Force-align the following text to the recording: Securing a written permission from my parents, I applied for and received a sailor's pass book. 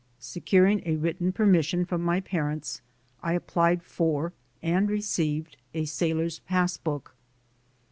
Securing 0.17 0.81
a 0.83 0.95
written 0.95 1.31
permission 1.31 1.85
from 1.85 2.01
my 2.01 2.19
parents, 2.19 2.81
I 3.21 3.33
applied 3.33 3.83
for 3.83 4.33
and 4.63 4.89
received 4.89 5.57
a 5.75 5.85
sailor's 5.85 6.39
pass 6.39 6.75
book. 6.75 7.13